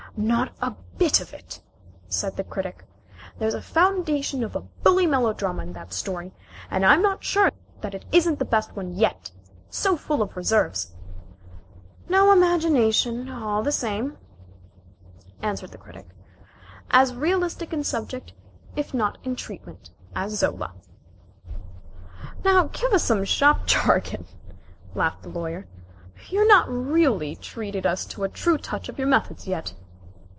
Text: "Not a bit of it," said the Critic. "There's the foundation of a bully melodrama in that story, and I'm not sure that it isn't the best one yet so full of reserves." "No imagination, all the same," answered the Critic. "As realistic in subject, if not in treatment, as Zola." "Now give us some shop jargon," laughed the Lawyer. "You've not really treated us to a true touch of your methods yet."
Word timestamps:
"Not 0.17 0.51
a 0.61 0.71
bit 0.97 1.21
of 1.21 1.33
it," 1.33 1.61
said 2.09 2.35
the 2.35 2.43
Critic. 2.43 2.83
"There's 3.39 3.53
the 3.53 3.61
foundation 3.61 4.43
of 4.43 4.57
a 4.57 4.59
bully 4.59 5.07
melodrama 5.07 5.61
in 5.63 5.71
that 5.71 5.93
story, 5.93 6.33
and 6.69 6.85
I'm 6.85 7.01
not 7.01 7.23
sure 7.23 7.49
that 7.79 7.95
it 7.95 8.03
isn't 8.11 8.37
the 8.37 8.43
best 8.43 8.75
one 8.75 8.93
yet 8.93 9.31
so 9.69 9.95
full 9.95 10.21
of 10.21 10.35
reserves." 10.35 10.91
"No 12.09 12.33
imagination, 12.33 13.29
all 13.29 13.63
the 13.63 13.71
same," 13.71 14.17
answered 15.41 15.71
the 15.71 15.77
Critic. 15.77 16.09
"As 16.89 17.15
realistic 17.15 17.71
in 17.71 17.85
subject, 17.85 18.33
if 18.75 18.93
not 18.93 19.17
in 19.23 19.37
treatment, 19.37 19.91
as 20.13 20.37
Zola." 20.39 20.73
"Now 22.43 22.63
give 22.65 22.91
us 22.91 23.05
some 23.05 23.23
shop 23.23 23.65
jargon," 23.65 24.25
laughed 24.93 25.23
the 25.23 25.29
Lawyer. 25.29 25.67
"You've 26.27 26.49
not 26.49 26.67
really 26.67 27.37
treated 27.37 27.85
us 27.85 28.05
to 28.07 28.25
a 28.25 28.29
true 28.29 28.57
touch 28.57 28.89
of 28.89 28.97
your 28.99 29.07
methods 29.07 29.47
yet." 29.47 29.73